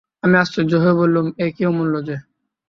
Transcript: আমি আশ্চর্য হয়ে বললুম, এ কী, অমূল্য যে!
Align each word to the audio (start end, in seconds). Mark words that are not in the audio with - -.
আমি 0.23 0.35
আশ্চর্য 0.37 0.71
হয়ে 0.83 0.99
বললুম, 1.01 1.25
এ 1.37 1.47
কী, 1.55 1.63
অমূল্য 1.65 1.95
যে! 2.07 2.15